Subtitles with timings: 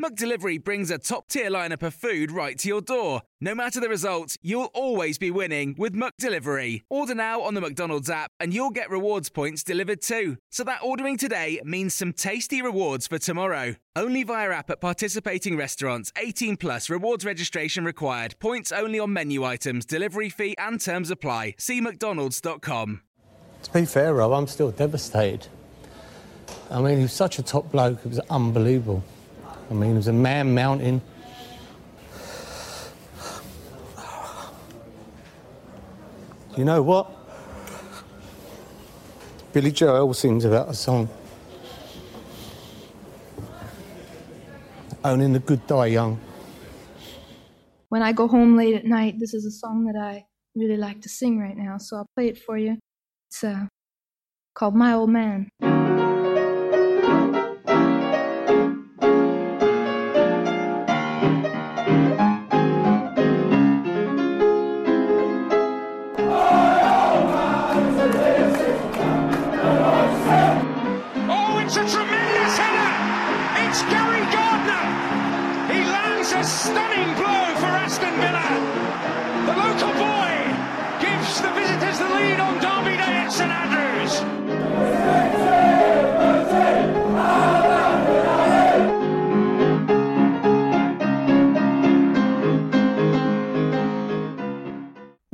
[0.00, 3.22] McDelivery brings a top tier lineup of food right to your door.
[3.40, 6.82] No matter the result, you'll always be winning with McDelivery.
[6.88, 10.36] Order now on the McDonald's app and you'll get rewards points delivered too.
[10.52, 13.74] So that ordering today means some tasty rewards for tomorrow.
[13.96, 16.12] Only via app at participating restaurants.
[16.16, 18.36] 18 plus rewards registration required.
[18.38, 21.56] Points only on menu items, delivery fee and terms apply.
[21.58, 23.00] See mcdonalds.com.
[23.64, 25.48] To be fair, Rob, I'm still devastated.
[26.70, 29.02] I mean, he was such a top bloke, it was unbelievable.
[29.70, 31.02] I mean, he was a man mountain.
[36.56, 37.10] You know what?
[39.52, 41.08] Billy Joel sings about a song.
[45.04, 46.20] Only the good die young.
[47.88, 51.00] When I go home late at night, this is a song that I really like
[51.02, 52.78] to sing right now, so I'll play it for you.
[53.28, 53.66] It's uh,
[54.54, 55.48] called My Old Man.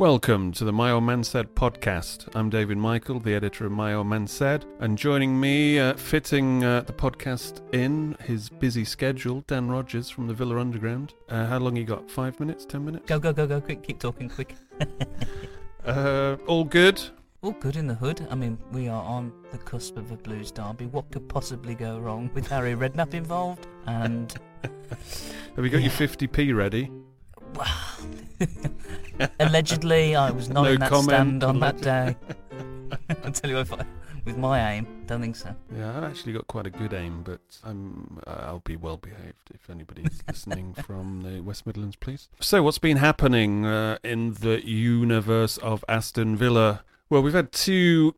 [0.05, 2.29] Welcome to the My Old Man Said podcast.
[2.35, 6.63] I'm David Michael, the editor of My Old Man Said, and joining me, uh, fitting
[6.63, 11.15] uh, the podcast in his busy schedule, Dan Rogers from the Villa Underground.
[11.31, 12.11] Uh, how long you got?
[12.11, 12.67] Five minutes?
[12.67, 13.07] Ten minutes?
[13.07, 14.55] Go, go, go, go, quick, keep talking, quick.
[15.87, 17.03] Uh, all good.
[17.43, 18.27] All good in the hood.
[18.31, 20.87] I mean, we are on the cusp of a blues derby.
[20.87, 23.67] What could possibly go wrong with Harry Redknapp involved?
[23.87, 24.35] And
[25.57, 26.91] Have you got your 50p ready?
[29.41, 32.17] allegedly, I was not No in that comment, stand on that day.
[33.25, 33.85] I'll tell you if I,
[34.25, 35.55] with my aim, don't think so.
[35.77, 39.51] Yeah, I've actually got quite a good aim, but I'm uh, I'll be well behaved
[39.53, 42.29] if anybody's listening from the West Midlands, please.
[42.41, 46.85] So, what's been happening uh, in the universe of Aston Villa?
[47.11, 48.15] Well, we've had two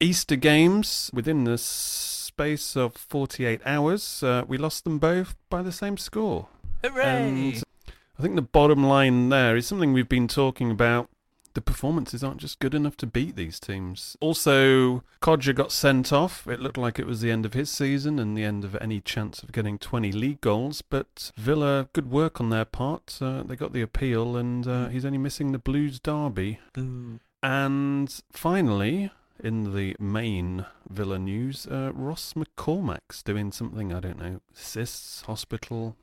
[0.00, 4.22] Easter games within the space of 48 hours.
[4.22, 6.48] Uh, we lost them both by the same score.
[6.84, 7.02] Hooray!
[7.04, 7.62] And
[8.18, 11.08] I think the bottom line there is something we've been talking about.
[11.54, 14.16] The performances aren't just good enough to beat these teams.
[14.20, 16.46] Also, Kodjia got sent off.
[16.46, 19.00] It looked like it was the end of his season and the end of any
[19.00, 20.82] chance of getting 20 league goals.
[20.82, 23.18] But Villa, good work on their part.
[23.20, 26.58] Uh, they got the appeal, and uh, he's only missing the Blues derby.
[26.72, 27.20] Boo.
[27.42, 29.10] And finally,
[29.42, 35.96] in the main Villa news, uh, Ross McCormack's doing something, I don't know, cysts, hospital.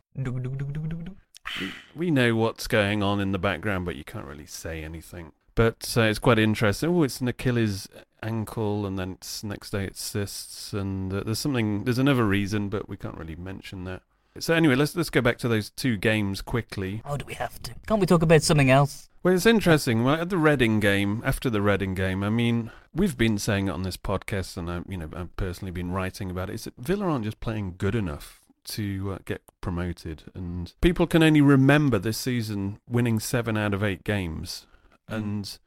[1.96, 5.32] We know what's going on in the background, but you can't really say anything.
[5.56, 6.90] But uh, it's quite interesting.
[6.90, 7.88] Oh, it's an Achilles
[8.22, 11.86] ankle, and then it's next day it's cysts, and uh, there's something.
[11.86, 14.02] There's another reason, but we can't really mention that.
[14.38, 17.02] So anyway, let's let's go back to those two games quickly.
[17.06, 17.74] Oh, do we have to?
[17.88, 19.10] Can't we talk about something else?
[19.24, 20.04] Well, it's interesting.
[20.04, 23.72] Well, at the Reading game, after the Reading game, I mean, we've been saying it
[23.72, 26.56] on this podcast, and I, you know, I've personally been writing about it.
[26.56, 31.24] Is that Villa aren't just playing good enough to uh, get promoted, and people can
[31.24, 34.68] only remember this season winning seven out of eight games,
[35.08, 35.58] and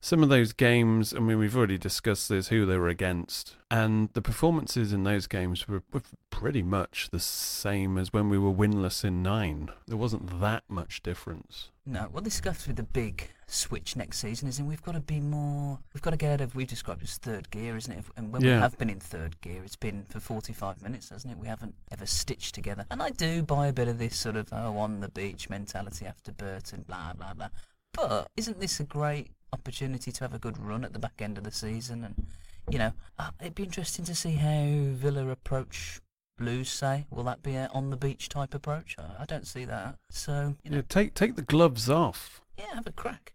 [0.00, 4.10] some of those games, I mean, we've already discussed this, who they were against, and
[4.12, 8.52] the performances in those games were, were pretty much the same as when we were
[8.52, 9.70] winless in nine.
[9.86, 11.70] There wasn't that much difference.
[11.84, 15.00] No, what this goes with the big switch next season is, and we've got to
[15.00, 15.80] be more.
[15.92, 16.54] We've got to get out of.
[16.54, 18.04] We've described as third gear, isn't it?
[18.16, 21.38] And when we have been in third gear, it's been for 45 minutes, hasn't it?
[21.38, 22.86] We haven't ever stitched together.
[22.90, 26.06] And I do buy a bit of this sort of oh on the beach mentality
[26.06, 27.48] after Burton, blah blah blah.
[27.94, 31.38] But isn't this a great opportunity to have a good run at the back end
[31.38, 32.04] of the season?
[32.04, 32.26] And
[32.70, 36.00] you know, uh, it'd be interesting to see how Villa approach.
[36.36, 38.94] Blues say, will that be a on the beach type approach?
[39.18, 39.96] I don't see that.
[40.08, 42.40] So you know, Yeah, take take the gloves off.
[42.56, 43.32] yeah, have a crack.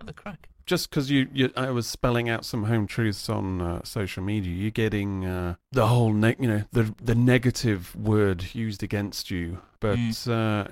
[0.00, 0.48] Have a crack.
[0.64, 4.52] Just because you, you, I was spelling out some home truths on uh, social media.
[4.54, 9.58] You're getting uh, the whole, ne- you know, the the negative word used against you.
[9.80, 10.68] But uh,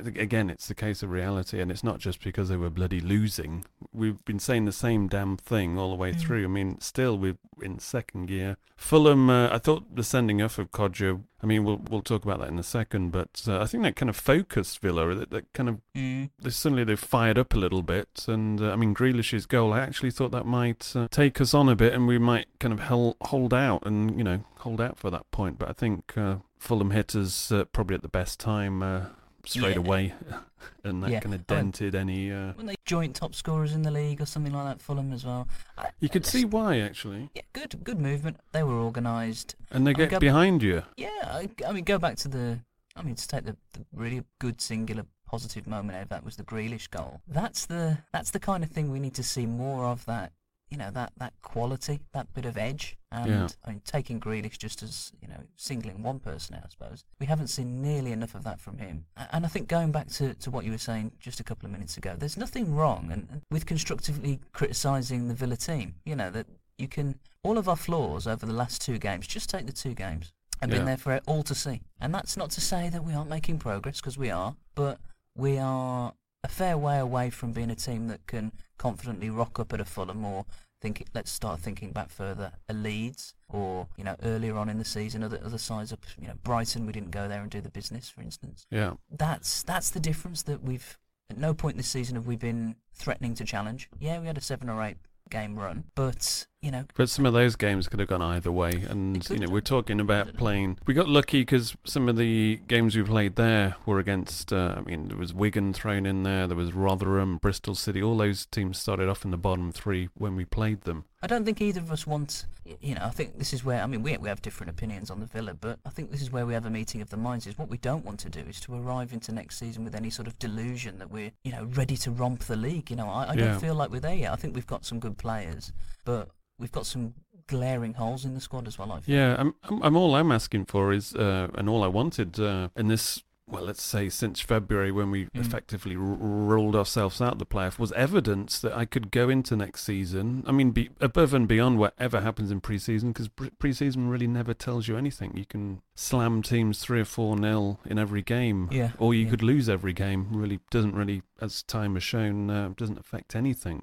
[0.00, 3.64] again, it's the case of reality, and it's not just because they were bloody losing.
[3.92, 6.20] We've been saying the same damn thing all the way Mm.
[6.20, 6.44] through.
[6.44, 8.56] I mean, still we're in second gear.
[8.76, 11.22] Fulham, uh, I thought the sending off of Kodjia.
[11.42, 13.96] I mean, we'll we'll talk about that in a second, but uh, I think that
[13.96, 15.14] kind of focused Villa.
[15.14, 16.30] That, that kind of Mm.
[16.40, 19.72] they suddenly they've fired up a little bit, and uh, I mean Grealish's goal.
[19.72, 22.72] I actually thought that might uh, take us on a bit, and we might kind
[22.74, 25.58] of hel- hold out and you know hold out for that point.
[25.58, 29.06] But I think uh, Fulham hit us uh, probably at the best time uh,
[29.46, 29.82] straight Yeah.
[29.82, 30.14] away,
[30.84, 31.20] and that Yeah.
[31.20, 32.30] kind of I mean- dented any.
[32.32, 34.82] Uh, Weren't they joint top scorers in the league or something like that?
[34.82, 35.48] Fulham as well.
[35.78, 38.38] I, you could see why actually, yeah, good, good movement.
[38.52, 39.56] They were organised.
[39.70, 40.82] and they I mean, get go- behind you.
[40.96, 42.60] Yeah, I, I mean, go back to the.
[42.96, 46.36] I mean, to take the, the really good singular positive moment out of that was
[46.36, 47.20] the Grealish goal.
[47.26, 50.04] That's the that's the kind of thing we need to see more of.
[50.06, 50.32] That
[50.74, 53.48] you know that that quality, that bit of edge, and Yeah.
[53.64, 57.26] I mean, taking Grealish just as you know singling one person out, I suppose we
[57.26, 59.04] haven't seen nearly enough of that from him.
[59.32, 61.70] And I think going back to, to what you were saying just a couple of
[61.72, 65.94] minutes ago, there's nothing wrong and, and with constructively criticising the Villa team.
[66.04, 69.28] You know that you can all of our flaws over the last two games.
[69.28, 70.78] Just take the two games and Yeah.
[70.78, 71.82] been there for all to see.
[72.00, 74.98] And that's not to say that we aren't making progress because we are, but
[75.36, 79.72] we are a fair way away from being a team that can confidently rock up
[79.72, 80.44] at a Fulham or
[80.80, 84.84] think let's start thinking back further a Leeds or you know earlier on in the
[84.84, 87.70] season other other sides up you know Brighton we didn't go there and do the
[87.70, 88.92] business for instance Yeah.
[89.10, 90.98] that's that's the difference that we've
[91.30, 94.42] at no point this season have we been threatening to challenge yeah we had a
[94.42, 94.98] seven or eight
[95.30, 98.84] game run but you know But some of those games could have gone either way,
[98.88, 100.78] and you know we're talking about playing.
[100.86, 104.50] We got lucky because some of the games we played there were against.
[104.50, 106.46] Uh, I mean, there was Wigan thrown in there.
[106.46, 108.02] There was Rotherham, Bristol City.
[108.02, 111.04] All those teams started off in the bottom three when we played them.
[111.24, 112.44] I don't think either of us want,
[112.82, 115.20] you know, I think this is where, I mean, we, we have different opinions on
[115.20, 117.46] the Villa, but I think this is where we have a meeting of the minds
[117.46, 120.10] is what we don't want to do is to arrive into next season with any
[120.10, 122.90] sort of delusion that we're, you know, ready to romp the league.
[122.90, 123.52] You know, I, I Yeah.
[123.52, 124.32] don't feel like we're there yet.
[124.32, 125.72] I think we've got some good players,
[126.04, 126.28] but
[126.58, 127.14] we've got some
[127.46, 129.14] glaring holes in the squad as well, I feel.
[129.16, 132.68] Yeah, I'm, I'm, I'm all I'm asking for is, uh, and all I wanted uh,
[132.76, 135.28] in this, well, let's say since February when we Mm.
[135.34, 139.82] effectively r- ruled ourselves out the playoff, was evidence that I could go into next
[139.84, 140.42] season.
[140.46, 144.54] I mean, be above and beyond whatever happens in preseason, because pre- preseason really never
[144.54, 145.36] tells you anything.
[145.36, 149.30] You can slam teams three or four nil in every game, Yeah, or you yeah.
[149.30, 150.28] could lose every game.
[150.30, 153.82] Really doesn't really, as time has shown, uh, doesn't affect anything.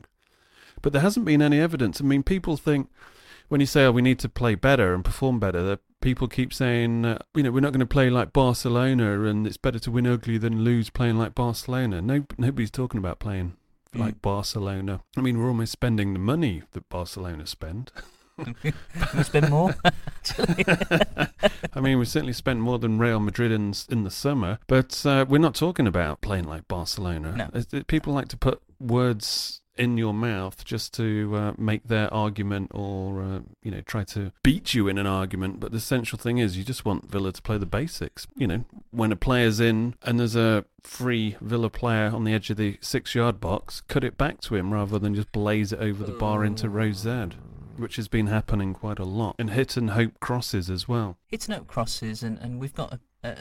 [0.81, 2.02] But there hasn't been any evidence.
[2.02, 2.90] I mean, people think
[3.50, 6.53] when you say, "Oh, we need to play better and perform better," that people keep
[6.53, 9.92] saying, uh, "You know, we're not going to play like Barcelona, and it's better to
[9.92, 13.53] win ugly than lose playing like Barcelona." No, nobody's talking about playing
[13.94, 14.21] like Mm.
[14.21, 15.01] Barcelona.
[15.18, 17.92] I mean, we're almost spending the money that Barcelona spend.
[18.63, 19.75] we spend more.
[21.74, 25.25] I mean, we certainly spent more than Real Madrid in in the summer, but uh,
[25.27, 27.35] we're not talking about playing like Barcelona.
[27.54, 27.59] No.
[27.59, 32.71] It- People like to put words in your mouth just to uh, make their argument
[32.73, 35.59] or uh, you know try to beat you in an argument.
[35.59, 38.28] But the essential thing is you just want Villa to play the basics.
[38.35, 42.49] You know when a player's in and there's a free Villa player on the edge
[42.49, 45.80] of the 6 yard box cut it back to him rather than just blaze it
[45.80, 47.30] over the bar into Rose Z
[47.78, 49.35] which has been happening quite a lot.
[49.40, 51.18] And hit and hope crosses as well.
[51.28, 53.28] Hit and hope crosses, and, and we've got a.
[53.28, 53.35] Uh,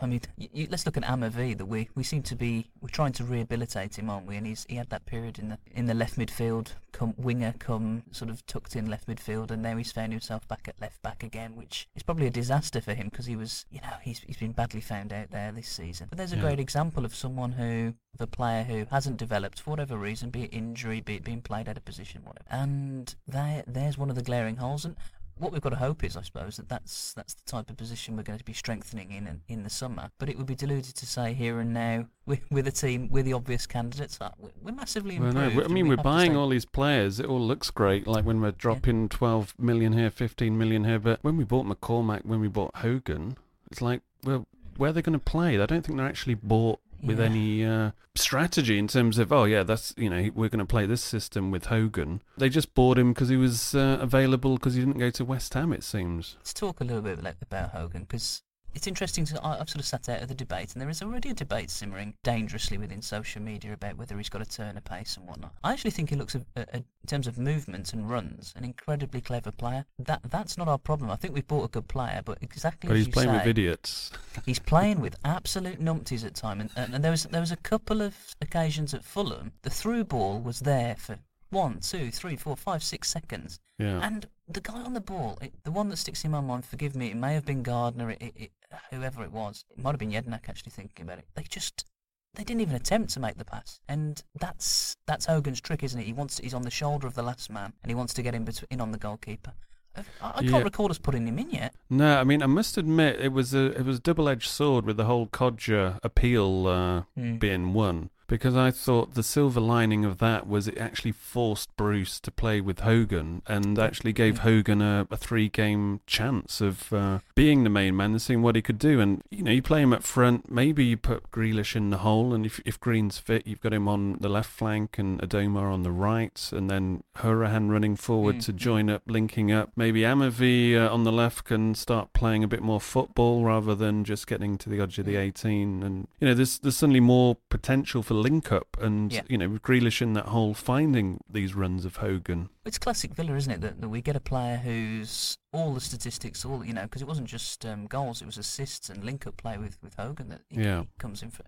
[0.00, 1.56] I mean, you, let's look at Amavi.
[1.58, 4.36] That we, we seem to be we're trying to rehabilitate him, aren't we?
[4.36, 8.04] And he's he had that period in the in the left midfield, come winger, come
[8.12, 11.22] sort of tucked in left midfield, and now he's found himself back at left back
[11.24, 14.36] again, which is probably a disaster for him because he was, you know, he's he's
[14.36, 16.06] been badly found out there this season.
[16.08, 16.42] But there's a Yeah.
[16.42, 20.44] great example of someone who, of a player who hasn't developed for whatever reason, be
[20.44, 22.46] it injury, be it being played out of position, whatever.
[22.50, 24.94] And there there's one of the glaring holes, and
[25.42, 28.16] what we've got to hope is, I suppose, that that's that's the type of position
[28.16, 30.10] we're going to be strengthening in in the summer.
[30.18, 33.24] But it would be deluded to say here and now with, with a team with
[33.26, 34.30] the obvious candidates, uh,
[34.62, 35.56] we're massively Well, improved.
[35.56, 37.18] no, I mean, we we're buying all these players.
[37.18, 38.06] It all looks great.
[38.06, 40.98] Like when we're dropping 12 million here, 15 million here.
[40.98, 43.36] But when we bought McCormack, when we bought Hogan,
[43.70, 44.46] it's like, well,
[44.76, 45.60] where are they going to play?
[45.60, 47.24] I don't think they're actually bought with Yeah.
[47.26, 50.86] any uh, strategy in terms of, oh, yeah, that's, you know, we're going to play
[50.86, 52.22] this system with Hogan.
[52.38, 55.54] They just bought him because he was uh, available because he didn't go to West
[55.54, 56.36] Ham, it seems.
[56.38, 58.42] Let's talk a little bit about Hogan because
[58.74, 59.24] it's interesting.
[59.26, 61.70] To, I've sort of sat out of the debate, and there is already a debate
[61.70, 65.52] simmering dangerously within social media about whether he's got a turn of pace and whatnot.
[65.64, 68.64] I actually think he looks, a, a, a- in terms of movements and runs, an
[68.64, 69.84] incredibly clever player.
[69.98, 71.10] That that's not our problem.
[71.10, 73.46] I think we've bought a good player, but exactly But as he's playing say, with
[73.46, 74.10] idiots.
[74.46, 77.56] He's playing with absolute numpties at time, and, and, and there was there was a
[77.56, 79.52] couple of occasions at Fulham.
[79.62, 81.16] The through ball was there for
[81.50, 84.00] one, two, three, four, five, six seconds, Yeah.
[84.02, 86.96] and the guy on the ball, it, the one that sticks in my mind, forgive
[86.96, 88.50] me, it may have been Gardner, it, it,
[88.90, 90.48] whoever it was, it might have been Jedinak.
[90.48, 91.86] Actually thinking about it, they just
[92.34, 96.04] they didn't even attempt to make the pass, and that's that's Hogan's trick, isn't it?
[96.06, 98.34] He wants he's on the shoulder of the last man, and he wants to get
[98.34, 99.52] in between in on the goalkeeper.
[99.94, 100.62] I, I can't Yeah.
[100.62, 101.74] recall us putting him in yet.
[101.90, 104.86] No, I mean I must admit it was a it was a double edged sword
[104.86, 107.36] with the whole Kodjia appeal uh, Hmm.
[107.36, 112.18] being won because I thought the silver lining of that was it actually forced Bruce
[112.20, 114.38] to play with Hogan and actually gave.
[114.38, 118.56] Hogan a, a three game chance of uh, being the main man and seeing what
[118.56, 119.00] he could do.
[119.00, 122.32] And you know you play him up front, maybe you put Grealish in the hole,
[122.32, 125.82] and if if Green's fit, you've got him on the left flank and Adomah on
[125.82, 129.70] the right, and then Hourihane running forward Mm, to join up, linking up.
[129.76, 134.04] Maybe Amavi uh, on the left can start playing a bit more football rather than
[134.04, 135.26] just getting to the edge of the Mm.
[135.26, 135.82] 18.
[135.82, 139.22] And you know, there's there's suddenly more potential for link up, and Yeah.
[139.28, 142.48] you know, with Grealish in that hole, finding these runs of Hogan.
[142.64, 143.60] It's classic Villa, isn't it?
[143.60, 147.08] That, that we get a player who's all the statistics, all you know, because it
[147.08, 150.62] wasn't just um, goals; it was assists and link-up play with, with Hogan that he,
[150.62, 150.82] Yeah.
[150.82, 151.44] he comes in for.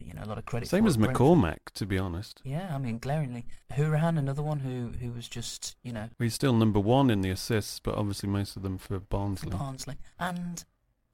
[0.00, 0.68] You know, a lot of credit.
[0.68, 2.40] Same as McCormack, to be honest.
[2.44, 6.52] Yeah, I mean, glaringly, Hourihane, another one who who was just you know He's still
[6.52, 9.50] number one in the assists, but obviously most of them for for Barnsley.
[9.50, 10.64] Barnsley, and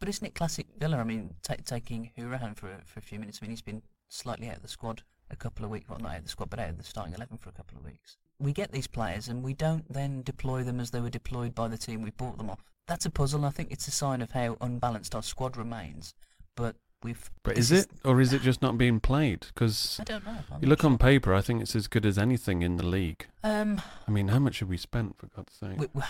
[0.01, 0.99] but isn't it classic Villa?
[0.99, 3.39] I mean, ta taking Hourihane for for a few minutes.
[3.41, 3.81] I mean, he's been
[4.15, 5.89] slightly out of the squad a couple of weeks.
[5.89, 7.79] Well, not out of the squad, but out of the starting eleven for a couple
[7.79, 8.17] of weeks.
[8.39, 11.69] We get these players, and we don't then deploy them as they were deployed by
[11.69, 12.65] the team we bought them off.
[12.87, 13.45] That's a puzzle.
[13.45, 16.15] I think it's a sign of how unbalanced our squad remains.
[16.57, 17.31] But we've.
[17.43, 19.47] But is it, or is it just not being played?
[19.55, 20.37] Because I don't know.
[20.53, 23.27] I'm you look on paper, I think it's as good as anything in the league.
[23.43, 25.79] Um, I mean, how much have we spent for God's sake?
[25.79, 26.03] We-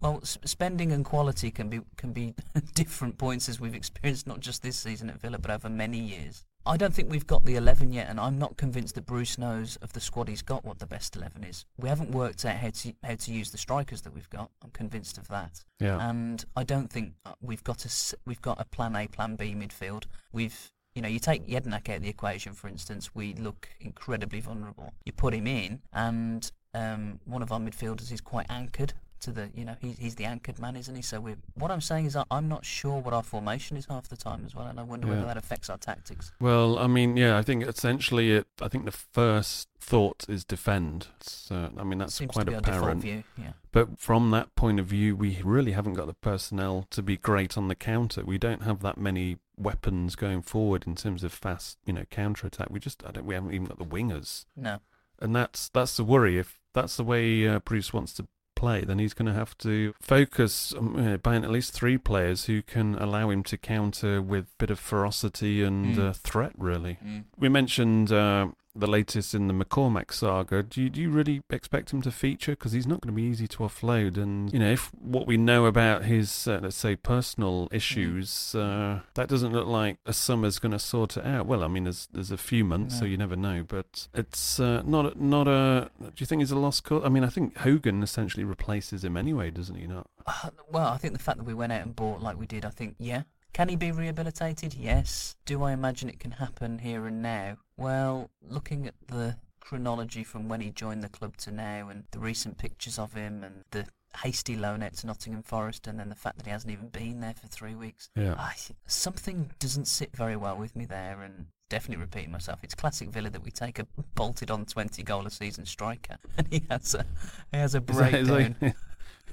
[0.00, 2.34] well, spending and quality can be can be
[2.74, 6.44] different points as we've experienced not just this season at Villa, but over many years.
[6.66, 9.76] I don't think we've got the eleven yet, and I'm not convinced that Bruce knows
[9.76, 11.64] of the squad he's got what the best eleven is.
[11.78, 14.50] We haven't worked out how to how to use the strikers that we've got.
[14.62, 15.64] I'm convinced of that.
[15.80, 15.98] Yeah.
[16.08, 19.54] And I don't think uh, we've got a we've got a plan A, plan B
[19.54, 20.04] midfield.
[20.32, 24.40] We've you know, you take Jedinak out of the equation, for instance, we look incredibly
[24.40, 24.92] vulnerable.
[25.04, 29.50] You put him in, and um, one of our midfielders is quite anchored to the,
[29.54, 31.02] you know, he's, he's the anchored man, isn't he?
[31.02, 34.08] So we what I'm saying is I- I'm not sure what our formation is half
[34.08, 35.14] the time as well, and I wonder Yeah.
[35.14, 36.32] whether that affects our tactics.
[36.40, 38.46] Well, I mean, yeah, I think essentially, it.
[38.60, 41.08] I think the first thought is defend.
[41.50, 43.02] Uh, I mean, that's Seems quite apparent.
[43.02, 43.52] view, yeah.
[43.72, 47.56] But from that point of view, we really haven't got the personnel to be great
[47.56, 48.24] on the counter.
[48.24, 52.46] We don't have that many weapons going forward in terms of fast, you know, counter
[52.46, 52.68] attack.
[52.70, 54.78] We just, I don't, we haven't even got the wingers, No.
[55.20, 56.38] and that's that's the worry.
[56.38, 58.26] If that's the way uh, Bruce wants to
[58.62, 62.38] play, then he's going to have to focus on uh, buying at least three players
[62.48, 66.08] who can allow him to counter with a bit of ferocity and Mm.
[66.08, 66.52] uh, threat.
[66.58, 67.24] Really, Mm.
[67.38, 70.62] we mentioned uh, the latest in the McCormack saga.
[70.62, 72.52] Do you, do you really expect him to feature?
[72.52, 74.16] Because he's not going to be easy to offload.
[74.16, 79.00] And, you know, if what we know about his, uh, let's say, personal issues, uh,
[79.14, 81.46] that doesn't look like a summer's going to sort it out.
[81.46, 83.64] Well, I mean, there's there's a few months, so you never know.
[83.66, 85.90] But it's uh, not, a- not a.
[86.00, 87.02] Do you think he's a lost cause?
[87.04, 90.06] I mean, I think Hogan essentially replaces him anyway, doesn't he not?
[90.26, 92.64] Uh, Well, I think the fact that we went out and bought like we did,
[92.64, 93.22] I think, yeah.
[93.52, 94.74] Can he be rehabilitated?
[94.74, 95.36] Yes.
[95.46, 97.56] Do I imagine it can happen here and now?
[97.76, 102.18] Well, looking at the chronology from when he joined the club to now and the
[102.18, 103.86] recent pictures of him and the
[104.22, 107.20] hasty loan out to Nottingham Forest and then the fact that he hasn't even been
[107.20, 108.08] there for three weeks.
[108.16, 108.34] Yeah.
[108.38, 108.54] I,
[108.86, 112.60] something doesn't sit very well with me there and definitely repeating myself.
[112.62, 116.46] It's classic Villa that we take a bolted on 20 goal a season striker and
[116.50, 117.04] he has a,
[117.52, 118.74] he has a Is that, is, breakdown.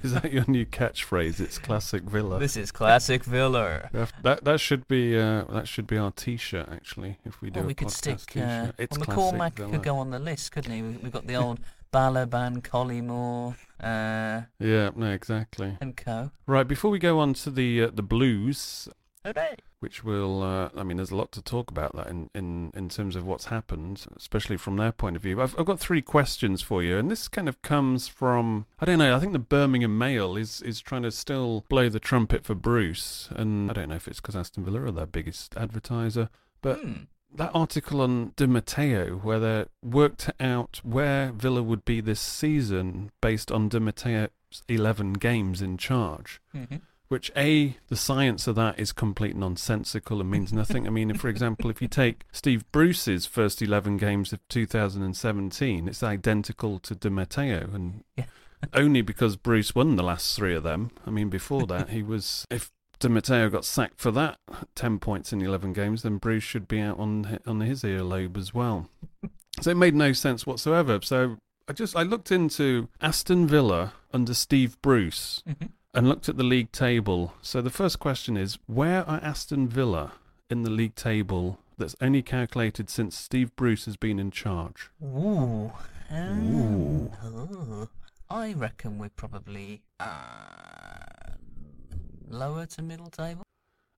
[0.06, 1.38] is that your new catchphrase?
[1.40, 2.38] It's classic Villa.
[2.38, 3.90] This is classic Villa.
[4.22, 7.18] That- That should be uh, that should be our T-shirt actually.
[7.24, 8.20] If we do Well, a we could stick.
[8.36, 9.70] Uh, it's well, McCormack Villa.
[9.72, 10.82] could go on the list, couldn't he?
[10.82, 11.60] We- We've got the old
[11.92, 15.78] Balaban, Collymore, uh, Yeah, no, exactly.
[15.80, 16.30] and co.
[16.46, 18.88] Right, before we go on to the uh, the blues!
[19.80, 22.88] Which will, uh, I mean, there's a lot to talk about that in, in, in
[22.88, 25.40] terms of what's happened, especially from their point of view.
[25.42, 28.98] I've, I've got three questions for you, and this kind of comes from, I don't
[28.98, 32.54] know, I think the Birmingham Mail is, is trying to still blow the trumpet for
[32.54, 36.28] Bruce, and I don't know if it's because Aston Villa are their biggest advertiser,
[36.62, 36.92] but Hmm.
[37.34, 43.10] that article on Di Matteo, where they worked out where Villa would be this season
[43.20, 44.30] based on Di Matteo's
[44.68, 46.40] 11 games in charge.
[46.54, 46.80] Mhm.
[47.08, 50.86] Which, A, the science of that is complete nonsensical and means nothing.
[50.86, 55.88] I mean, if, for example, if you take Steve Bruce's first 11 games of 2017,
[55.88, 57.70] it's identical to Di Matteo.
[57.72, 58.24] And Yeah.
[58.74, 60.90] only because Bruce won the last three of them.
[61.06, 62.44] I mean, before that, he was.
[62.50, 64.38] If Di Matteo got sacked for that
[64.74, 68.52] 10 points in 11 games, then Bruce should be out on, on his earlobe as
[68.52, 68.88] well.
[69.60, 70.98] So it made no sense whatsoever.
[71.02, 71.36] So
[71.68, 75.70] I just I looked into Aston Villa under Steve Bruce Mhm.
[75.96, 77.32] And looked at the league table.
[77.42, 80.12] So the first question is where are Aston Villa
[80.50, 84.90] in the league table that's only calculated since Steve Bruce has been in charge?
[85.02, 85.72] Ooh.
[86.12, 87.10] Ooh.
[87.24, 87.88] Oh.
[88.28, 90.06] I reckon we're probably uh,
[92.28, 93.42] lower to middle table.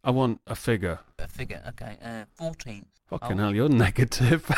[0.04, 1.00] I want a figure.
[1.18, 1.96] A figure, okay.
[2.02, 2.84] Uh, 14th.
[3.08, 3.44] Fucking Oh.
[3.44, 4.48] hell, you're negative.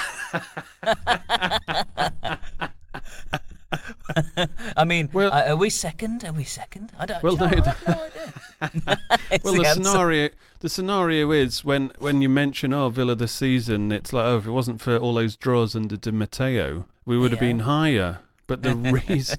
[4.76, 6.24] I mean, Well- uh, are we second?
[6.24, 6.92] Are we second?
[6.98, 7.22] I don't.
[7.22, 8.32] Well, know, no, no idea.
[9.42, 9.74] Well, the answer.
[9.82, 10.28] scenario
[10.60, 14.46] the scenario is when when you mention oh Villa this season, it's like oh if
[14.46, 18.18] it wasn't for all those draws under Di Matteo, we would have been higher.
[18.46, 19.38] But the reason,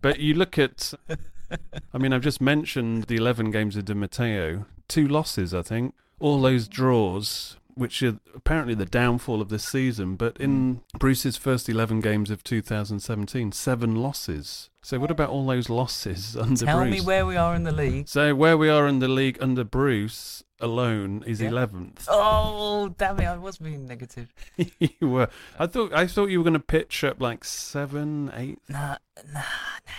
[0.00, 0.94] but you look at,
[1.92, 5.94] I mean, I've just mentioned the eleven games of Di Matteo, two losses, I think,
[6.18, 7.58] all those draws.
[7.76, 12.42] Which are apparently the downfall of this season, but in Bruce's first 11 games of
[12.42, 14.70] 2017, seven losses.
[14.80, 16.88] So, what about all those losses under Tell Bruce?
[16.96, 18.08] Tell me where we are in the league.
[18.08, 21.48] So where we are in the league under Bruce alone is Yeah.
[21.48, 22.06] eleventh.
[22.10, 23.26] Oh, damn it!
[23.26, 24.32] I was being negative.
[24.56, 25.28] you were.
[25.58, 25.92] I thought.
[25.92, 28.96] I thought you were going to pitch up like seven, eight, Nah, nah.
[29.34, 29.40] nah, nah,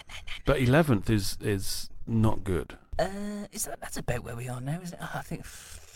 [0.10, 0.34] nah.
[0.46, 2.75] but eleventh is is not good.
[2.98, 4.79] Uh, is that that's about where we are now?
[4.81, 5.00] Is it?
[5.00, 5.46] Oh, I think.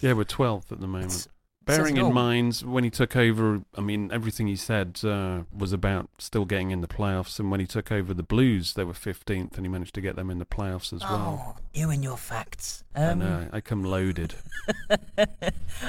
[0.02, 1.28] Yeah, we're twelfth at the moment.
[1.72, 5.72] It's- Bearing in mind when he took over, I mean everything he said uh, was
[5.74, 7.40] about still getting in the playoffs.
[7.40, 10.16] And when he took over the Blues, they were fifteenth, and he managed to get
[10.16, 11.56] them in the playoffs as well.
[11.58, 12.84] Oh, you and your facts.
[12.96, 13.48] I Um, know.
[13.54, 14.36] I come loaded.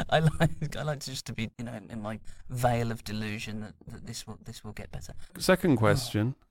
[0.08, 3.74] I like I like just to be you know in my veil of delusion that,
[3.88, 5.12] that this will this will get better.
[5.38, 6.34] Second question.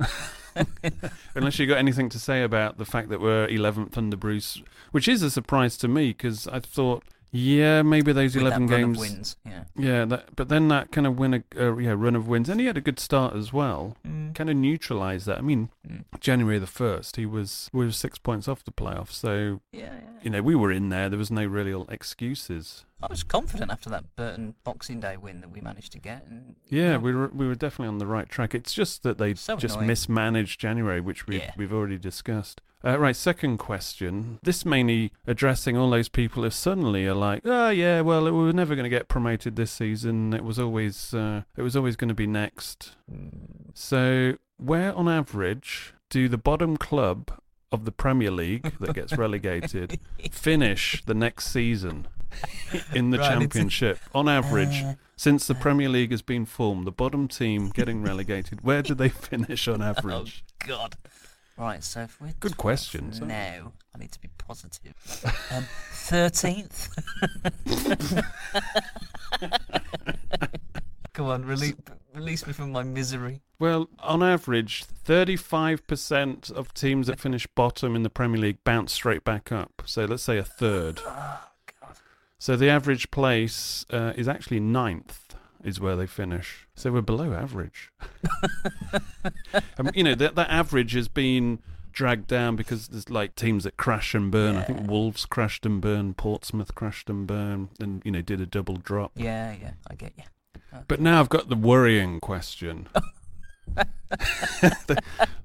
[1.35, 5.07] Unless you got anything to say about the fact that we're 11th under Bruce, which
[5.07, 8.81] is a surprise to me because I thought, yeah, maybe those With 11 that run
[8.83, 8.99] of games.
[8.99, 9.63] wins, yeah.
[9.77, 12.59] Yeah, that, but then that kind of win a uh, yeah run of wins, and
[12.59, 13.95] he had a good start as well.
[14.05, 14.35] Mm.
[14.35, 15.37] Kind of neutralised that.
[15.37, 16.03] I mean, Mm.
[16.19, 19.99] January the first, he was we were six points off the playoffs, so Yeah, yeah.
[20.21, 21.09] you know we were in there.
[21.09, 22.85] There was no real excuses.
[23.03, 26.25] I was confident after that Burton Boxing Day win that we managed to get.
[26.27, 28.53] And, Yeah, know, we were we were definitely on the right track.
[28.55, 29.87] It's just that they So just annoying.
[29.87, 31.53] mismanaged January, which we've Yeah.
[31.57, 32.61] we've already discussed.
[32.83, 34.39] Uh, right, second question.
[34.41, 38.53] This mainly addressing all those people who suddenly are like, oh yeah, well we were
[38.53, 40.33] never going to get promoted this season.
[40.33, 42.95] It was always uh, it was always going to be next.
[43.73, 47.31] So where on average do the bottom club
[47.71, 49.99] of the Premier League that gets relegated
[50.31, 52.07] finish the next season
[52.93, 54.83] in the Right, championship on average?
[54.83, 58.93] Uh, Since the Premier League has been formed, the bottom team getting relegated, where do
[58.93, 60.43] they finish on oh average?
[60.65, 60.95] God.
[61.57, 64.93] Right, so if we're Good 12th question, so- I need to be positive.
[65.51, 66.89] Um, Thirteenth.
[71.13, 71.73] Come on, release
[72.15, 73.41] release me from my misery.
[73.59, 79.23] Well, on average, 35% of teams that finish bottom in the Premier League bounce straight
[79.23, 79.83] back up.
[79.85, 80.99] So let's say a third.
[82.41, 86.67] So the average place uh, is actually ninth, is where they finish.
[86.73, 87.91] So we're below average.
[89.77, 91.59] um, you know, that, that average has been
[91.91, 94.57] dragged down because there's like teams that crash and burn.
[94.57, 98.47] I think Wolves crashed and burned, Portsmouth crashed and burned, and, you know, did a
[98.47, 99.11] double drop.
[99.15, 100.23] Yeah, yeah, I get you.
[100.87, 102.87] But now I've got the worrying question.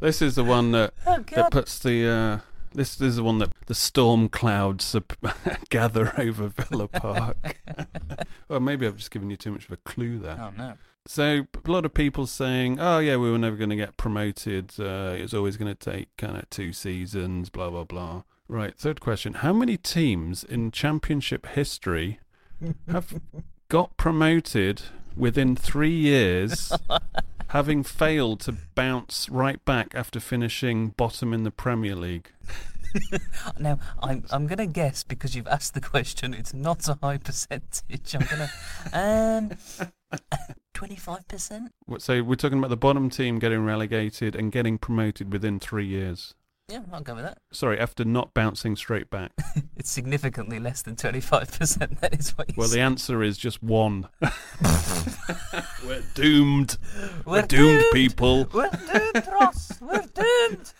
[0.00, 2.08] this is the one that, Oh that puts the.
[2.08, 2.38] Uh,
[2.74, 4.96] this, this is the one that the storm clouds
[5.70, 7.60] gather over Villa Park.
[8.48, 10.38] well, maybe I've just given you too much of a clue there.
[10.40, 10.74] Oh no.
[11.08, 14.72] So a lot of people saying, "Oh yeah, we were never going to get promoted.
[14.78, 18.22] Uh, it was always going to take kind of two seasons." Blah blah blah.
[18.48, 18.76] Right.
[18.76, 22.18] Third question: How many teams in Championship history
[22.90, 23.20] have
[23.68, 24.82] got promoted
[25.16, 26.72] within three years
[27.48, 32.30] having failed to bounce right back after finishing bottom in the Premier League.
[33.58, 36.34] now, I'm I'm gonna guess because you've asked the question.
[36.34, 38.14] It's not a high percentage.
[38.14, 38.50] I'm gonna
[38.92, 40.18] um
[40.74, 41.72] twenty five percent.
[41.98, 46.34] So we're talking about the bottom team getting relegated and getting promoted within three years.
[46.68, 47.38] Yeah, I'll go with that.
[47.52, 49.32] Sorry, after not bouncing straight back.
[49.76, 52.00] It's significantly less than twenty five percent.
[52.00, 54.08] That is what you Well, the answer is just one.
[55.86, 56.78] We're doomed.
[57.24, 57.92] We're, We're doomed, doomed.
[57.92, 58.48] people.
[58.52, 59.72] We're doomed, Ross.
[59.80, 60.72] We're doomed.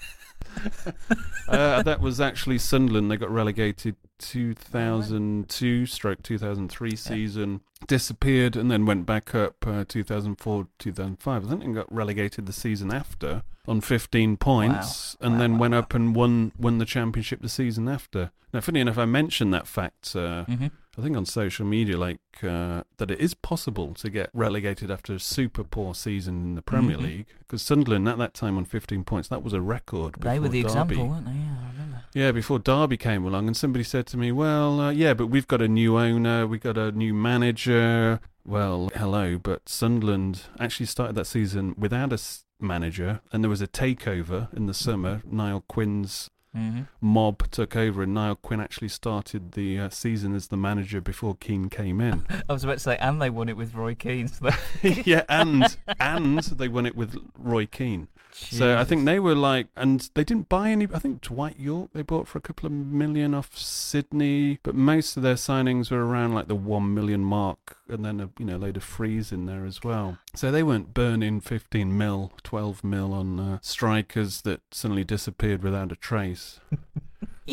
[1.49, 3.11] uh, that was actually Sunderland.
[3.11, 10.66] They got relegated 2002 stroke 2003 season, disappeared, and then went back up uh, 2004
[10.79, 11.44] 2005.
[11.44, 15.94] I think they got relegated the season after on 15 points, and then went up
[15.94, 18.31] and won won the championship the season after.
[18.52, 20.14] Now, funny enough, I mentioned that fact.
[20.14, 20.70] Uh, Mhm.
[20.98, 25.12] I think on social media, like uh, that it is possible to get relegated after
[25.12, 27.02] a super poor season in the Premier Mhm.
[27.02, 27.26] League.
[27.40, 30.14] Because Sunderland at that time on 15 points, that was a record.
[30.20, 30.68] They were the Derby.
[30.72, 31.33] example, weren't they?
[31.33, 31.76] Yeah.
[32.16, 35.46] Yeah, before Derby came along, and somebody said to me, "Well, uh, yeah, but we've
[35.46, 41.14] got a new owner, we've got a new manager." Well, hello, but Sunderland actually started
[41.16, 42.18] that season without a
[42.59, 45.20] manager, and there was a takeover in the summer.
[45.31, 46.88] Niall Quinn's Mhm.
[47.02, 51.35] mob took over, and Niall Quinn actually started the uh, season as the manager before
[51.37, 52.24] Keane came in.
[52.48, 54.29] I was about to say, and they won it with Roy Keane.
[54.29, 54.48] So
[54.83, 58.09] yeah, and and they won it with Roy Keane.
[58.38, 60.87] So I think they were like, and they didn't buy any.
[60.92, 65.16] I think Dwight Yorke they bought for a couple of million off Sydney, but most
[65.16, 68.57] of their signings were around like the one million mark, and then a you know
[68.57, 70.18] load of frees in there as well.
[70.35, 75.92] So they weren't burning fifteen mil, twelve mil on uh, strikers that suddenly disappeared without
[75.92, 76.61] a trace.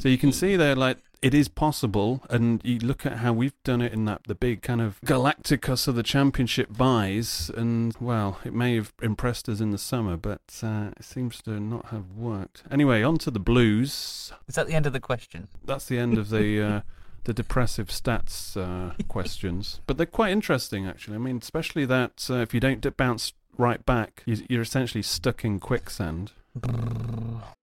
[0.01, 3.55] So you can see they're like it is possible, and you look at how we've
[3.63, 8.39] done it in that the big kind of Galacticos of the Championship buys, and well,
[8.43, 12.11] it may have impressed us in the summer, but uh, it seems to not have
[12.11, 12.63] worked.
[12.69, 14.33] Anyway, on to the Blues.
[14.49, 15.47] Is that the end of the question?
[15.63, 16.43] That's the end of the.
[16.63, 16.81] Uh,
[17.25, 21.15] the depressive stats uh, questions, but they're quite interesting actually.
[21.15, 25.61] I mean, especially that uh, if you don't bounce right back, you're essentially stuck in
[25.61, 26.33] quicksand.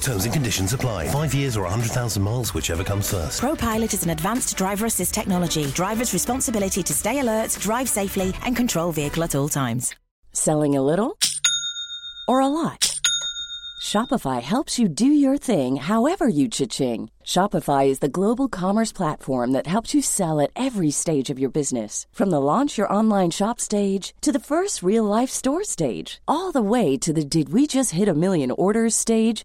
[0.00, 1.08] Terms and conditions apply.
[1.08, 3.40] Five years or 100,000 miles, whichever comes first.
[3.40, 5.66] ProPilot is an advanced driver assist technology.
[5.68, 9.94] Driver's responsibility to stay alert, drive safely, and control vehicle at all times.
[10.32, 11.18] Selling a little
[12.28, 13.00] or a lot?
[13.80, 17.10] Shopify helps you do your thing however you cha-ching.
[17.24, 21.50] Shopify is the global commerce platform that helps you sell at every stage of your
[21.50, 22.06] business.
[22.12, 26.52] From the launch your online shop stage to the first real life store stage, all
[26.52, 29.44] the way to the did we just hit a million orders stage.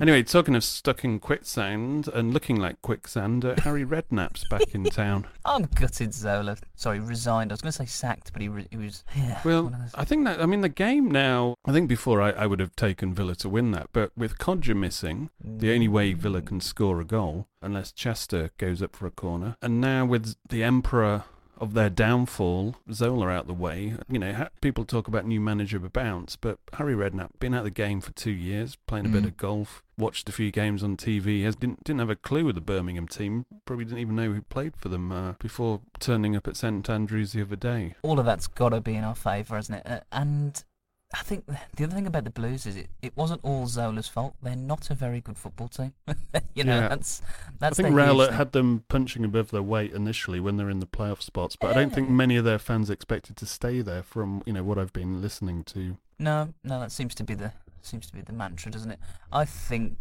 [0.00, 4.84] Anyway, talking of stuck in quicksand and looking like quicksand, uh, Harry Redknapp's back in
[4.84, 5.26] town.
[5.44, 6.56] I'm gutted Zola.
[6.74, 7.52] Sorry, resigned.
[7.52, 9.04] I was going to say sacked, but he, re- he was.
[9.16, 11.54] Yeah, Well, one of those- I think that I mean the game now.
[11.66, 14.74] I think before I, I would have taken Villa to win that, but with Kodjia
[14.76, 19.10] missing, the only way Villa can score a goal unless Chester goes up for a
[19.10, 21.24] corner, and now with the Emperor
[21.60, 23.94] of their downfall, Zola out the way.
[24.08, 27.70] You know, people talk about new manager bounce, but Harry Redknapp been out of the
[27.70, 29.26] game for two years, playing a bit Mm.
[29.26, 31.42] of golf, watched a few games on TV.
[31.44, 33.44] Has didn't didn't have a clue of the Birmingham team.
[33.66, 37.32] Probably didn't even know who played for them uh, before turning up at St Andrews
[37.32, 37.94] the other day.
[38.02, 39.86] all of that's got to be in our favour, hasn't it?
[39.86, 40.64] Uh, and
[41.12, 41.44] I think
[41.76, 44.36] the other thing about the Blues is it, it wasn't all Zola's fault.
[44.42, 45.92] They're not a very good football team.
[46.54, 46.88] you know, Yeah.
[46.88, 47.20] that's
[47.60, 51.20] I think Rowett had them punching above their weight initially when they're in the playoff
[51.20, 54.52] spots, but I don't think many of their fans expected to stay there from you
[54.52, 55.96] know what I've been listening to.
[56.20, 59.00] No, no, that seems to be the seems to be the mantra, doesn't it?
[59.32, 59.96] I think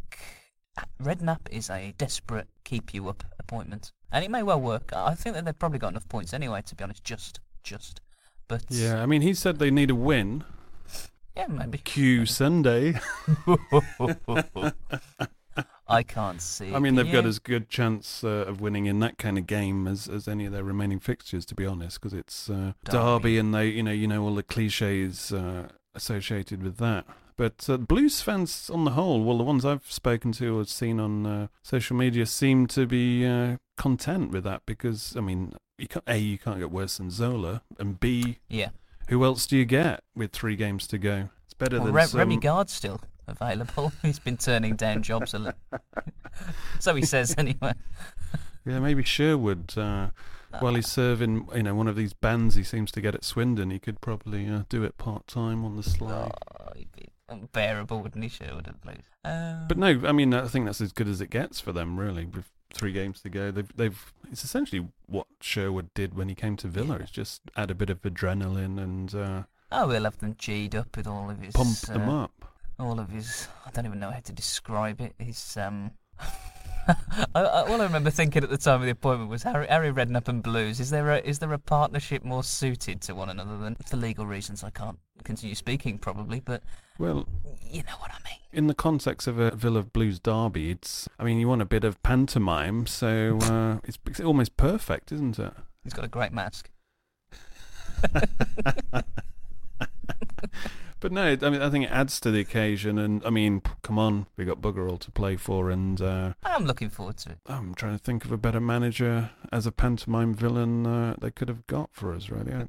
[1.02, 4.92] Redknapp is a desperate keep you up appointment, and it may well work.
[4.94, 6.62] I think that they've probably got enough points anyway.
[6.68, 8.00] To be honest, just just,
[8.48, 10.44] but Yeah, I mean he said they need a win.
[11.40, 11.78] Yeah, maybe.
[11.78, 13.00] Q Sunday.
[15.88, 16.74] I can't see.
[16.74, 19.88] I mean, they've got as good chance uh, of winning in that kind of game
[19.88, 22.92] as, as any of their remaining fixtures, to be honest, because it's uh, Derby.
[22.92, 23.38] Derby.
[23.40, 27.06] and they, you know, you know all the cliches uh, associated with that.
[27.38, 31.00] But uh, Blues fans, on the whole, well, the ones I've spoken to or seen
[31.00, 35.88] on uh, social media, seem to be uh, content with that because, I mean, you
[35.88, 38.70] can't, a you can't get worse than Zola, and b Yeah.
[39.10, 41.30] Who else do you get with three games to go?
[41.46, 43.92] It's better Well, than Re- some, Remi Garde's still available.
[44.02, 45.58] He's been turning down jobs a lot.
[46.80, 47.74] so he says anyway.
[48.66, 49.76] Yeah, maybe Sherwood.
[49.76, 50.10] Uh,
[50.60, 53.72] while he's serving, you know, one of these bands he seems to get at Swindon,
[53.72, 56.30] he could probably uh, do it part time on the sly.
[56.60, 58.72] Oh, he'd be unbearable, wouldn't he, Sherwood?
[59.24, 62.00] Um, But no, I mean, I think that's as good as it gets for them,
[62.00, 62.28] really.
[62.74, 66.68] Three games to go, they've they've it's essentially what Sherwood did when he came to
[66.68, 66.96] Villa.
[66.98, 70.96] It's just add a bit of adrenaline and uh, Oh, we'll have them G'd up
[70.98, 71.54] with all of his.
[71.54, 72.46] pump them uh, up.
[72.80, 73.48] All of his.
[73.66, 75.14] I don't even know how to describe it.
[75.20, 75.58] His.
[75.58, 75.92] um.
[77.36, 79.92] I, I, all I remember thinking at the time of the appointment was Harry, Harry
[79.92, 80.80] Redknapp and Blues.
[80.80, 84.26] Is there a is there a partnership more suited to one another than for legal
[84.26, 84.64] reasons?
[84.64, 86.64] I can't continue speaking probably, but
[86.98, 87.28] Well,
[87.62, 88.40] you know what I mean.
[88.52, 91.84] in the context of a Villa Blues derby, it's I mean, you want a bit
[91.84, 95.54] of pantomime, so uh, it's, it's almost perfect, isn't it?
[95.84, 96.70] He's got a great mask.
[101.02, 103.98] But no, I mean, I think it adds to the occasion, and I mean, come
[103.98, 107.38] on, we got bugger all to play for, and uh, I'm looking forward to it.
[107.46, 111.48] I'm trying to think of a better manager as a pantomime villain uh, they could
[111.48, 112.30] have got for us.
[112.30, 112.66] Really, I,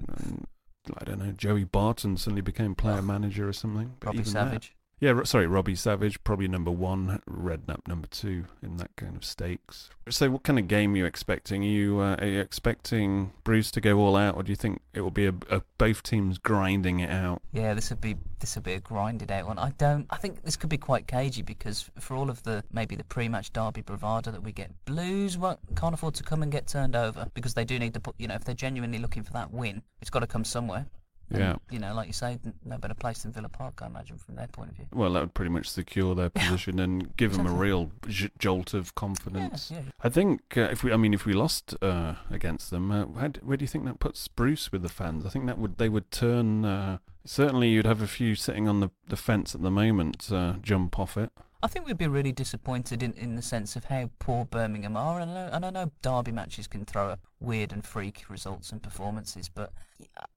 [0.96, 1.32] I don't know.
[1.32, 3.96] Joey Barton suddenly became player manager or something.
[4.02, 4.74] Robbie even that- Savage.
[5.00, 9.88] Yeah, sorry, Robbie Savage, probably number one, Redknapp number two in that kind of stakes.
[10.10, 11.62] So, what kind of game are you expecting?
[11.62, 14.82] Are you, uh, are you expecting Bruce to go all out, or do you think
[14.92, 17.40] it will be a, a both teams grinding it out?
[17.52, 19.58] Yeah, this would be this would be a grinded out one.
[19.58, 20.06] I don't.
[20.10, 23.54] I think this could be quite cagey because for all of the maybe the pre-match
[23.54, 25.38] derby bravado that we get, Blues
[25.76, 28.16] can't afford to come and get turned over because they do need to put.
[28.18, 30.84] You know, if they're genuinely looking for that win, it's got to come somewhere.
[31.30, 31.56] And, Yeah.
[31.70, 34.48] You know, like you say, no better place than Villa Park, I imagine, from their
[34.48, 34.86] point of view.
[34.92, 38.74] Well, that would pretty much secure their position and give them a real j- jolt
[38.74, 39.70] of confidence.
[39.70, 39.90] Yeah, yeah.
[40.02, 43.28] I think uh, if we, I mean, if we lost uh, against them, uh, how
[43.28, 45.24] d- where do you think that puts Bruce with the fans?
[45.24, 46.64] I think that would they would turn.
[46.64, 50.54] Uh, certainly, you'd have a few sitting on the the fence at the moment uh,
[50.62, 51.30] jump off it.
[51.62, 55.20] I think we'd be really disappointed in, in the sense of how poor Birmingham are,
[55.20, 58.72] and I, know, and I know derby matches can throw up weird and freak results
[58.72, 59.72] and performances, but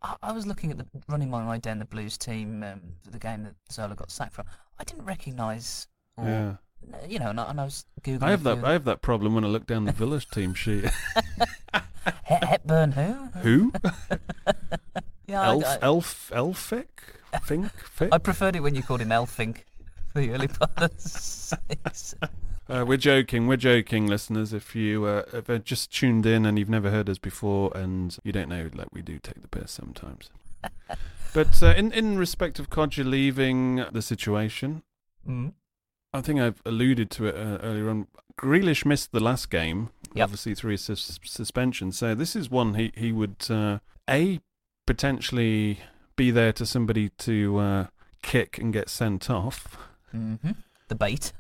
[0.01, 3.12] I, I was looking at the running my eye down the Blues team um, for
[3.12, 4.45] the game that Zola got sacked from.
[4.79, 6.55] I didn't recognise, Yeah.
[7.07, 8.23] you know, and I, and I was googling.
[8.23, 8.63] I have that.
[8.65, 10.86] I have that problem when I look down the Village team sheet.
[12.27, 13.13] He- Hepburn, who?
[13.39, 13.71] Who?
[15.25, 16.88] Yeah, I- Elf, I- Elf, Elfic,
[17.43, 18.09] Fink, Fick.
[18.12, 19.59] I preferred it when you called him Elfink
[20.13, 21.60] for the early part of the season.
[22.69, 23.47] Uh, we're joking.
[23.47, 24.54] We're joking, listeners.
[24.54, 28.17] If you uh, if you're just tuned in and you've never heard us before, and
[28.23, 30.30] you don't know, like we do take the piss sometimes.
[31.34, 34.84] but uh, in in respect of Kodjia leaving the situation,
[35.28, 35.54] Mm.
[36.13, 38.08] I think I've alluded to it uh, earlier on.
[38.38, 40.23] Grealish missed the last game, Yep.
[40.26, 41.91] obviously through his sus- suspension.
[41.93, 44.39] So this is one he he would uh, a
[44.86, 45.80] potentially
[46.15, 47.88] be there to somebody to uh,
[48.21, 49.78] kick and get sent off
[50.13, 50.36] hmm
[50.88, 51.34] The bait.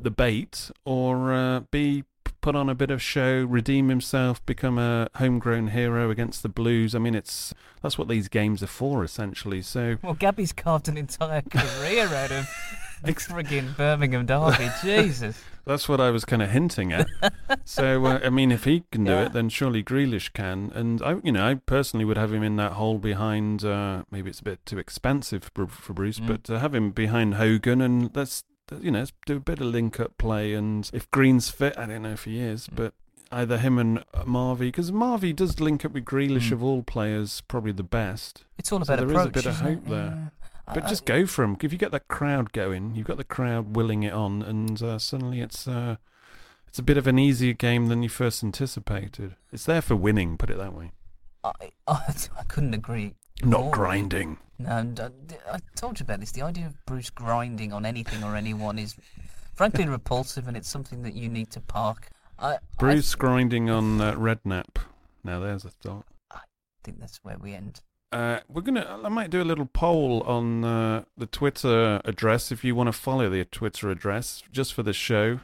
[0.00, 2.04] the bait, or uh, B
[2.40, 6.94] put on a bit of show, redeem himself, become a homegrown hero against the Blues.
[6.94, 9.60] I mean, it's that's what these games are for, essentially.
[9.60, 12.48] So Well, Gabby's carved an entire career out of
[13.04, 14.70] the friggin' Birmingham derby.
[14.82, 15.38] Jesus.
[15.66, 17.06] That's what I was kind of hinting at.
[17.64, 19.26] so uh, I mean, if he can do Yeah.
[19.26, 20.70] it, then surely Grealish can.
[20.74, 23.64] And I, you know, I personally would have him in that hole behind.
[23.64, 26.26] Uh, maybe it's a bit too expensive for, for Bruce, Mm.
[26.26, 28.44] but uh, have him behind Hogan, and let's
[28.80, 30.54] you know let's do a bit of link up play.
[30.54, 32.76] And if Green's fit, I don't know if he is, Mm.
[32.76, 32.94] but
[33.32, 36.52] either him and Marvy, because Marvy does link up with Grealish Mm.
[36.52, 38.44] of all players, probably the best.
[38.58, 39.70] It's all So about there is a bit of isn't it?
[39.74, 40.32] hope there.
[40.74, 41.56] But just go for him.
[41.60, 44.98] If you get that crowd going, you've got the crowd willing it on, and uh,
[44.98, 45.96] suddenly it's uh,
[46.68, 49.34] it's a bit of an easier game than you first anticipated.
[49.52, 50.92] It's there for winning, put it that way.
[51.42, 51.52] I,
[51.86, 53.14] I, I couldn't agree.
[53.42, 53.70] Not more.
[53.72, 54.38] grinding.
[54.58, 55.08] No, and, uh,
[55.50, 56.32] I told you about this.
[56.32, 58.94] The idea of Bruce grinding on anything or anyone is
[59.54, 62.08] frankly repulsive, and it's something that you need to park.
[62.38, 64.76] I, Bruce grinding on uh, Redknapp.
[65.24, 66.06] Now there's a thought.
[66.30, 66.40] I
[66.84, 67.80] think that's where we end.
[68.12, 69.00] Uh, we're gonna.
[69.04, 72.92] I might do a little poll on uh, the Twitter address if you want to
[72.92, 75.38] follow the Twitter address just for the show.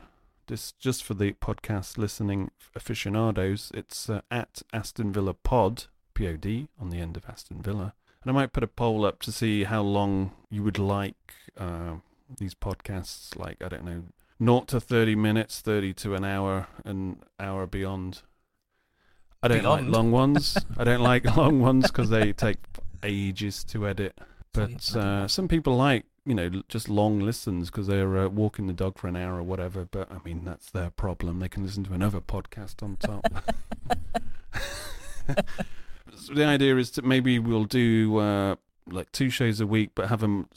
[0.48, 3.70] This just for the podcast listening aficionados.
[3.72, 7.94] It's uh, at Aston Villa Pod P O D on the end of Aston Villa,
[8.22, 11.96] and I might put a poll up to see how long you would like uh,
[12.38, 13.38] these podcasts.
[13.38, 14.02] Like I don't know,
[14.40, 18.22] naught to thirty minutes, thirty to an hour, an hour beyond.
[19.42, 19.86] I don't Beyond.
[19.86, 20.58] like long ones.
[20.76, 22.58] I don't like long ones because they take
[23.02, 24.18] ages to edit.
[24.52, 28.72] But uh, some people like, you know, just long listens because they're uh, walking the
[28.72, 29.84] dog for an hour or whatever.
[29.84, 31.38] But I mean, that's their problem.
[31.40, 33.26] They can listen to another podcast on top.
[36.16, 38.56] so the idea is that maybe we'll do uh,
[38.90, 40.48] like two shows a week, but have them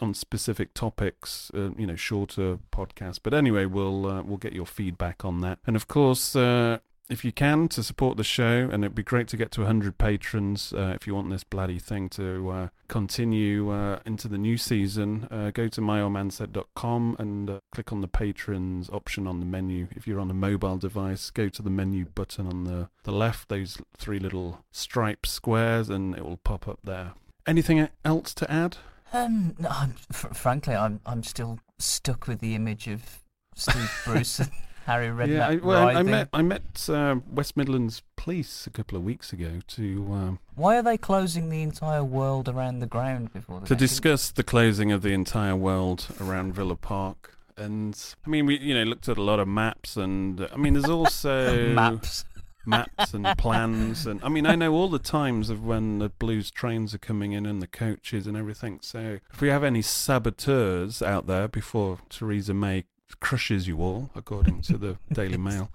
[0.00, 1.50] on specific topics.
[1.54, 3.20] Uh, you know, shorter podcasts.
[3.22, 5.60] But anyway, we'll uh, we'll get your feedback on that.
[5.66, 6.34] And of course.
[6.34, 9.60] Uh, if you can to support the show and it'd be great to get to
[9.60, 14.38] 100 patrons uh, if you want this bloody thing to uh, continue uh, into the
[14.38, 19.46] new season uh, go to myoldmansaid.com and uh, click on the patrons option on the
[19.46, 19.88] menu.
[19.94, 23.48] If you're on a mobile device go to the menu button on the, the left
[23.48, 27.12] those three little striped squares and it will pop up there.
[27.46, 28.78] Anything else to add?
[29.12, 33.20] Um, no, I'm, fr- frankly, I'm I'm still stuck with the image of
[33.54, 34.40] Steve Bruce
[34.86, 38.70] Harry Redknapp yeah I, well, I, I met I met uh, West Midlands police a
[38.70, 42.86] couple of weeks ago to um, Why are they closing the entire world around the
[42.86, 43.78] ground before the to game?
[43.78, 47.36] discuss the closing of the entire world around Villa Park.
[47.56, 50.56] And I mean, we you know looked at a lot of maps, and uh, I
[50.56, 52.24] mean, there's also Maps.
[52.66, 56.50] maps and plans, and I mean, I know all the times of when the Blues
[56.50, 58.80] trains are coming in and the coaches and everything.
[58.82, 62.84] So if we have any saboteurs out there before Theresa May
[63.20, 65.70] crushes you all, according to the Daily Mail.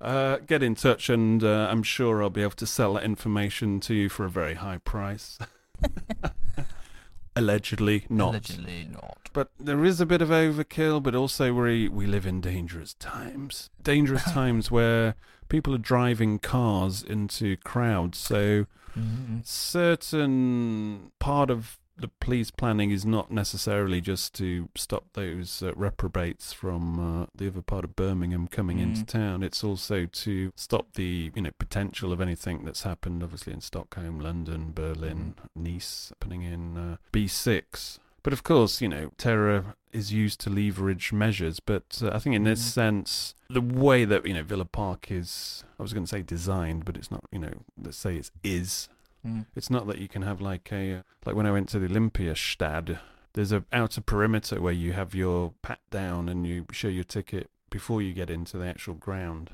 [0.00, 3.80] Uh, get in touch, and uh, I'm sure I'll be able to sell that information
[3.80, 5.38] to you for a very high price.
[7.38, 8.30] Allegedly not.
[8.30, 9.28] Allegedly not.
[9.34, 13.68] But there is a bit of overkill, but also we we live in dangerous times.
[13.82, 15.14] Dangerous times where
[15.50, 18.18] people are driving cars into crowds.
[18.18, 19.46] So Mhm.
[19.46, 26.52] certain part of the police planning is not necessarily just to stop those uh, reprobates
[26.52, 29.06] from uh, the other part of Birmingham coming into Mm.
[29.06, 29.42] town.
[29.42, 34.20] It's also to stop the you know potential of anything that's happened, obviously in Stockholm,
[34.20, 37.98] London, Berlin, Nice, happening in uh, B6.
[38.22, 41.60] But of course, you know, terror is used to leverage measures.
[41.60, 42.72] But uh, I think in this Mm.
[42.72, 46.84] sense, the way that you know Villa Park is, I was going to say designed,
[46.84, 47.24] but it's not.
[47.30, 48.88] You know, let's say it's is.
[49.24, 49.46] Mm.
[49.54, 51.88] It's not that you can have like a uh, like when I went to the
[51.88, 52.98] Olympiastad.
[53.34, 57.50] There's a outer perimeter where you have your pat down and you show your ticket
[57.70, 59.50] before you get into the actual ground,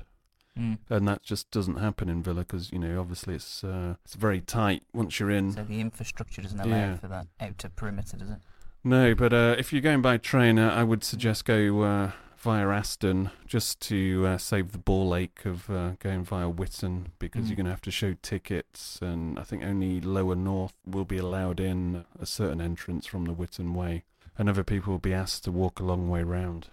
[0.57, 0.77] Mm.
[0.89, 4.39] and that just doesn't happen in Villa because you know obviously it's uh, it's very
[4.39, 5.51] tight once you're in.
[5.51, 6.95] So the infrastructure doesn't allow Yeah.
[6.97, 8.37] for that outer perimeter, does it?
[8.83, 12.11] No, but uh, if you're going by train, uh, I would suggest go uh,
[12.43, 17.45] via Aston just to uh, save the ball ache of uh, going via Witton because
[17.45, 17.47] Mm.
[17.47, 21.17] you're going to have to show tickets, and I think only Lower North will be
[21.17, 24.03] allowed in a certain entrance from the Witton Way,
[24.37, 26.67] and other people will be asked to walk a long way round.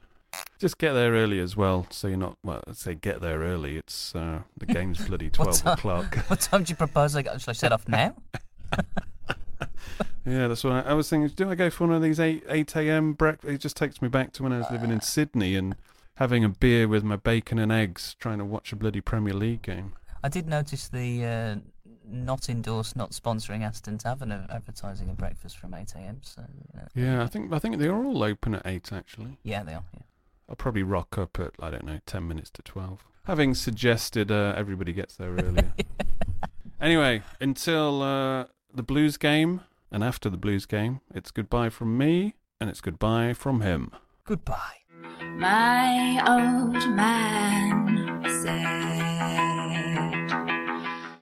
[0.59, 2.37] Just get there early as well, so you're not.
[2.45, 3.77] Well, I'd say get there early.
[3.77, 6.17] It's uh, the game's bloody twelve o'clock.
[6.29, 7.23] What time do you propose I?
[7.23, 8.15] Shall I set off now?
[10.27, 11.29] Yeah, that's what I, I was thinking.
[11.35, 13.15] Do I go for one of these eight eight a.m.
[13.15, 13.53] breakfast?
[13.53, 15.75] It just takes me back to when I was living in Sydney and
[16.17, 19.63] having a beer with my bacon and eggs, trying to watch a bloody Premier League
[19.63, 19.95] game.
[20.23, 21.57] I did notice the uh,
[22.07, 26.19] not endorsed, not sponsoring Aston Tavern advertising a breakfast from 8 a.m.
[26.23, 26.43] So
[26.77, 29.39] uh, Yeah, I think I think they're all open at eight actually.
[29.43, 29.85] yeah, they are.
[29.95, 30.03] Yeah.
[30.49, 33.05] I'll probably rock up at I don't know ten minutes to twelve.
[33.25, 35.73] Having suggested uh, everybody gets there earlier.
[36.81, 39.61] anyway, until uh, the Blues game
[39.93, 43.91] and after the Blues game, it's goodbye from me and it's goodbye from him.
[44.25, 44.77] Goodbye.
[45.37, 48.91] My old man said.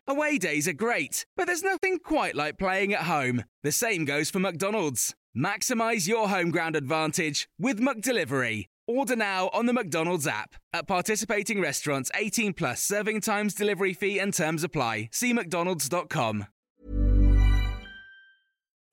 [0.09, 3.44] Away days are great, but there's nothing quite like playing at home.
[3.62, 5.14] The same goes for McDonald's.
[5.37, 8.66] Maximize your home ground advantage with McDelivery.
[8.87, 10.54] Order now on the McDonald's app.
[10.72, 15.11] At participating restaurants, 18 plus serving times, delivery fee, and terms apply.
[15.12, 16.46] See McDonald's.com.